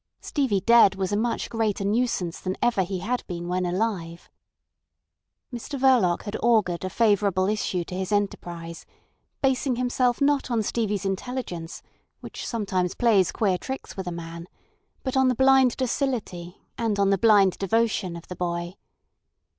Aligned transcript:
Stevie 0.19 0.61
dead 0.61 0.95
was 0.95 1.11
a 1.11 1.15
much 1.15 1.47
greater 1.47 1.85
nuisance 1.85 2.39
than 2.39 2.57
ever 2.59 2.81
he 2.81 3.01
had 3.01 3.23
been 3.27 3.47
when 3.47 3.67
alive. 3.67 4.31
Mr 5.53 5.79
Verloc 5.79 6.23
had 6.23 6.35
augured 6.41 6.83
a 6.83 6.89
favourable 6.89 7.47
issue 7.47 7.83
to 7.83 7.93
his 7.93 8.11
enterprise, 8.11 8.87
basing 9.43 9.75
himself 9.75 10.19
not 10.19 10.49
on 10.49 10.63
Stevie's 10.63 11.05
intelligence, 11.05 11.83
which 12.19 12.47
sometimes 12.47 12.95
plays 12.95 13.31
queer 13.31 13.59
tricks 13.59 13.95
with 13.95 14.07
a 14.07 14.11
man, 14.11 14.47
but 15.03 15.15
on 15.15 15.27
the 15.27 15.35
blind 15.35 15.77
docility 15.77 16.57
and 16.79 16.97
on 16.97 17.11
the 17.11 17.17
blind 17.19 17.59
devotion 17.59 18.15
of 18.15 18.27
the 18.27 18.35
boy. 18.35 18.75